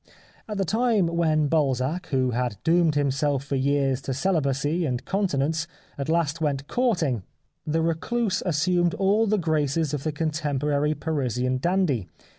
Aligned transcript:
At 0.49 0.57
the 0.57 0.65
time 0.65 1.05
when 1.05 1.45
Balzac, 1.47 2.07
who 2.07 2.31
had 2.31 2.57
doomed 2.63 2.95
himself 2.95 3.43
for 3.43 3.55
years 3.55 4.01
to 4.01 4.15
celibacy 4.15 4.83
and 4.83 5.05
con 5.05 5.27
tinence, 5.27 5.67
at 5.95 6.09
last 6.09 6.41
went 6.41 6.67
courting, 6.67 7.21
the 7.67 7.83
recluse 7.83 8.41
as 8.41 8.57
sumed 8.57 8.95
all 8.95 9.27
the 9.27 9.37
graces 9.37 9.93
of 9.93 10.01
the 10.03 10.11
contemporary 10.11 10.95
Parisian 10.95 11.59
dandy. 11.59 12.09